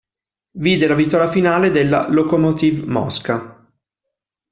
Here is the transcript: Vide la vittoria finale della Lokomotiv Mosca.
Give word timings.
Vide 0.57 0.87
la 0.87 0.95
vittoria 0.95 1.29
finale 1.29 1.69
della 1.69 2.09
Lokomotiv 2.09 2.81
Mosca. 2.85 3.69